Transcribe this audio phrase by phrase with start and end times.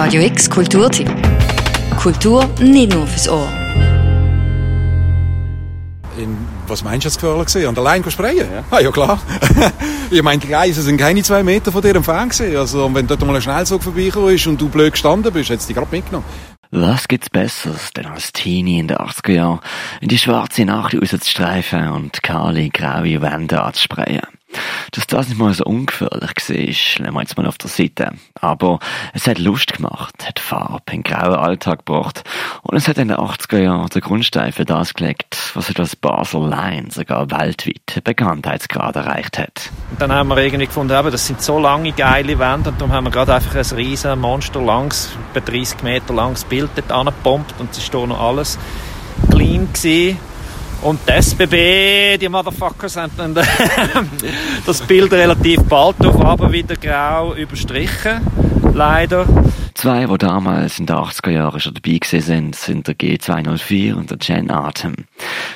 [0.00, 1.10] Radio X Kulturtipp.
[1.96, 3.48] Kultur nicht nur fürs Ohr.
[6.16, 6.36] In,
[6.68, 7.66] was meinst du jetzt gefährlich gewesen?
[7.66, 8.46] An der Leine sprayen?
[8.48, 8.64] Ja.
[8.70, 9.20] Ah, ja klar.
[10.12, 12.56] ich meine, die Gleise sind keine zwei Meter von dir entfernt gewesen.
[12.56, 15.74] Also, wenn dort mal ein Schnellzug vorbeigekommen ist und du blöd gestanden bist, hättest du
[15.74, 16.26] dich gerade mitgenommen.
[16.70, 19.60] Was gibt's Besseres, denn als Teenie in den 80er Jahren
[20.00, 24.37] in die schwarze Nacht rauszustreifen und kahle, graue Wände anzusprayen?
[24.92, 28.12] Dass das nicht mal so ungefährlich war, lassen wir jetzt mal auf der Seite.
[28.40, 28.78] Aber
[29.12, 32.24] es hat Lust gemacht, hat Farbe in grauen Alltag gebracht
[32.62, 36.48] und es hat in den 80er Jahren den Grundstein für das gelegt, was etwas Basel
[36.48, 39.70] Line sogar weltweit Bekanntheitsgrad erreicht hat.
[39.90, 42.92] Und dann haben wir irgendwie gefunden, eben, das sind so lange geile Wände und darum
[42.92, 47.54] haben wir gerade einfach ein riesen Monster langs, etwa 30 Meter langes Bild dort angepumpt
[47.58, 48.58] und es war noch alles
[49.30, 50.18] clean gewesen.
[50.82, 53.34] Und die SBB, die Motherfuckers, haben dann
[54.66, 58.20] das Bild relativ bald auf wieder grau überstrichen.
[58.74, 59.26] Leider.
[59.74, 64.18] Zwei, die damals in den 80er Jahren schon dabei sind, sind der G204 und der
[64.20, 64.94] Jen Atem.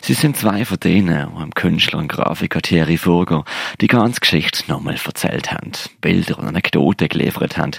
[0.00, 3.44] Sie sind zwei von denen, die dem Künstler und Grafiker Thierry Furger
[3.80, 7.72] die ganze Geschichte nochmal erzählt haben, Bilder und Anekdoten geliefert haben,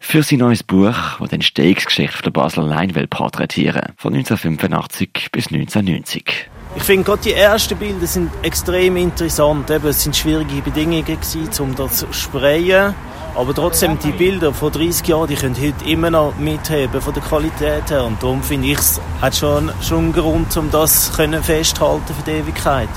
[0.00, 5.46] für sein neues Buch, das den Steigsgeschichte der Basler Line will porträtieren, von 1985 bis
[5.48, 6.48] 1990.
[6.76, 9.70] Ich finde gerade die ersten Bilder sind extrem interessant.
[9.70, 11.18] Eben, es sind schwierige Bedingungen
[11.60, 12.94] um das zu sprayen.
[13.34, 17.22] Aber trotzdem, die Bilder von 30 Jahren, die können heute immer noch mitheben von der
[17.22, 18.04] Qualität her.
[18.04, 22.22] Und darum finde ich, es hat schon, schon einen Grund, um das können festhalten für
[22.24, 22.88] die Ewigkeit.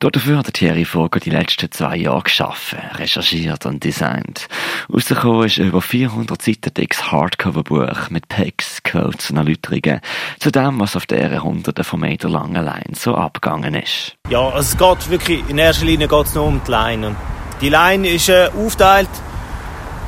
[0.00, 4.46] Dafür hat Thierry Vogel die letzten zwei Jahre geschaffen, recherchiert und designt.
[4.92, 10.00] Rausgekommen ist über 400 Seiten dickes Hardcover-Buch mit Packs, Quotes und Erläuterungen
[10.38, 14.16] zu dem, was auf der hunderten von Meter langen Line so abgegangen ist.
[14.30, 17.14] Ja, also es geht wirklich, in erster Linie geht es nur um die Line.
[17.60, 19.08] Die Line ist äh, aufgeteilt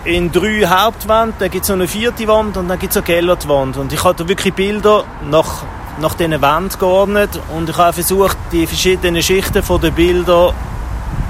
[0.05, 3.05] in drei Hauptwände, dann gibt es noch eine vierte Wand und dann gibt es eine
[3.05, 3.77] Kellerwand.
[3.77, 5.65] Und ich hatte wirklich Bilder nach
[5.99, 10.55] nach diesen Wänden geordnet und ich habe versucht, die verschiedenen Schichten von den Bildern,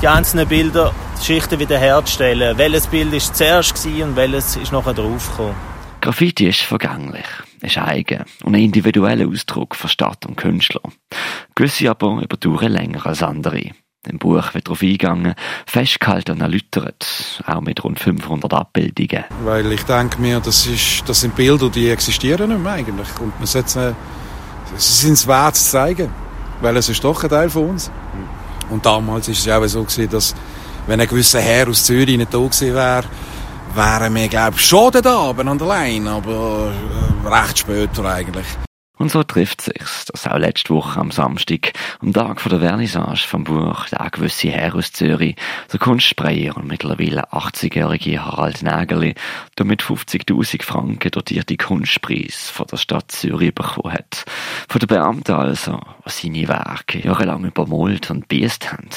[0.00, 2.56] die einzelnen Bilder, Schichten wiederherzustellen.
[2.56, 5.69] Welches Bild war zuerst und welches ist nachher draufgekommen.
[6.00, 7.26] Graffiti ist vergänglich,
[7.60, 10.80] ist eigen und ein individueller Ausdruck von Stadt und Künstler.
[11.54, 13.72] Gewisse aber überdauern länger als andere.
[14.08, 15.34] Im Buch wird darauf eingegangen,
[15.66, 19.24] festgehalten und erläutert, auch mit rund 500 Abbildungen.
[19.44, 23.08] Weil ich denke mir, das, ist, das sind Bilder, die existieren nicht mehr eigentlich.
[23.20, 23.94] Und man sollte
[24.76, 26.10] sie sind es wert zu zeigen,
[26.62, 27.90] weil es ist doch ein Teil von uns.
[28.70, 30.34] Und damals ist es ja auch so gewesen, dass
[30.86, 33.04] wenn ein gewisser Herr aus Zürich nicht da gewesen wäre,
[33.74, 36.72] wären wir, glaube ich, schon da oben an der Leine, aber
[37.24, 38.46] äh, recht später eigentlich.
[39.00, 43.26] Und so trifft sich's, dass auch letzte Woche am Samstag, am Tag von der Vernissage
[43.26, 45.36] vom Buch Der gewisse Herr aus Zürich,
[45.72, 49.14] der Kunstsprayer und mittlerweile 80-jährige Harald Nägerli,
[49.56, 54.26] der mit 50.000 Franken dotierte Kunstpreis von der Stadt Zürich bekommen hat.
[54.68, 58.90] Von den Beamten also, die seine Werke jahrelang übermalt und biest haben.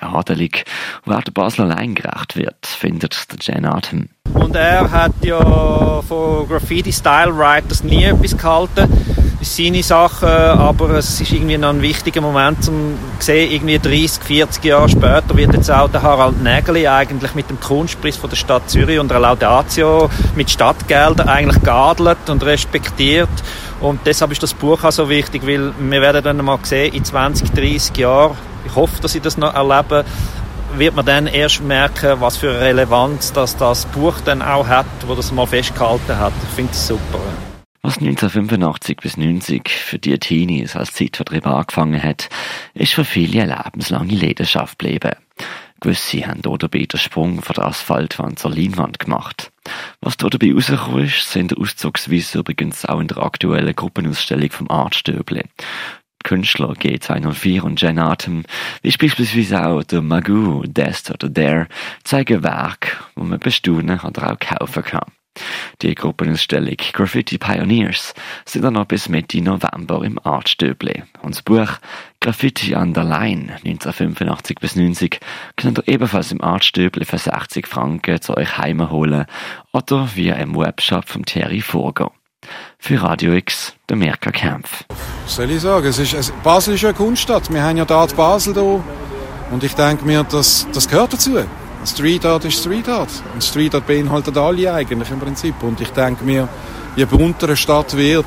[0.00, 0.64] Adelig,
[1.04, 4.08] wer der Basel allein gerecht wird, findet der Jen Atem.
[4.34, 8.88] Und er hat ja von Graffiti Style Writers nie etwas gehalten
[9.44, 14.64] seine Sachen, aber es ist irgendwie noch ein wichtiger Moment zum sehen, irgendwie 30, 40
[14.64, 18.70] Jahre später wird jetzt auch der Harald Nägeli eigentlich mit dem Kunstpreis von der Stadt
[18.70, 23.28] Zürich und der Laudatio mit Stadtgeldern eigentlich geadelt und respektiert
[23.80, 27.04] und deshalb ist das Buch auch so wichtig, weil wir werden dann mal sehen, in
[27.04, 28.36] 20, 30 Jahren,
[28.72, 30.02] ich hoffe, dass ich das noch erlebe,
[30.76, 35.14] wird man dann erst merken, was für Relevanz das, das Buch dann auch hat, wo
[35.14, 36.32] das mal festgehalten hat.
[36.42, 37.20] Ich finde es super.
[37.82, 42.30] Was 1985 bis 90 für die Teenies als Zeitvertreib angefangen hat,
[42.72, 45.16] ist für viele eine lebenslange Leidenschaft geblieben.
[45.80, 49.52] Gewisse haben dabei den Sprung von der Asphaltwand zur Leinwand gemacht.
[50.00, 55.42] Was dabei rausgekommen ist, sind Auszugsweise übrigens auch in der aktuellen Gruppenausstellung vom Artstöble.
[56.32, 58.44] Künstler G204 und Jen Atem,
[58.80, 61.66] wie beispielsweise auch der Magoo, Dest oder Dare,
[62.04, 65.12] zeigen Werke, wo man bestaunen oder auch kaufen kann.
[65.82, 68.14] Die Gruppenausstellung Graffiti Pioneers
[68.46, 71.02] sind dann noch bis Mitte November im Artstöble.
[71.20, 71.68] Und das Buch
[72.20, 75.20] Graffiti an der Line 1985 bis 90
[75.56, 79.26] könnt ihr ebenfalls im Artstöble für 60 Franken zu euch heimholen
[79.72, 82.10] oder via im Webshop vom Thierry Furger.
[82.78, 84.84] Für Radio X, der Mirka Kempf.
[85.24, 85.86] Was soll ich sagen?
[85.86, 87.52] Es ist, es, Basel ist eine Kunststadt.
[87.52, 88.80] Wir haben ja da Basel da.
[89.50, 91.38] Und ich denke mir, das, das gehört dazu.
[91.86, 93.10] Street Art ist Street Art.
[93.34, 95.62] Und Street Art beinhaltet alle eigentlich im Prinzip.
[95.62, 96.48] Und ich denke mir,
[96.96, 98.26] je bunter eine Stadt wird,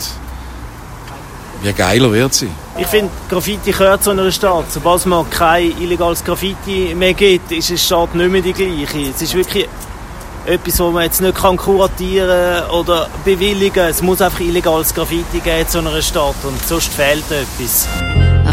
[1.63, 2.49] je geiler wird sie.
[2.77, 4.71] Ich finde, Graffiti gehört zu einer Stadt.
[4.71, 9.09] Sobald es mal kein illegales Graffiti mehr gibt, ist eine Stadt nicht mehr die gleiche.
[9.09, 9.67] Es ist wirklich
[10.45, 13.87] etwas, was man jetzt nicht kann kuratieren oder bewilligen.
[13.87, 17.87] Es muss einfach illegales Graffiti geben in so einer Stadt und sonst fehlt etwas.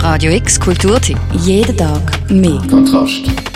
[0.02, 1.18] Radio X Kulturtipp.
[1.32, 2.60] Jeden Tag mehr.
[2.68, 3.51] Kontrast.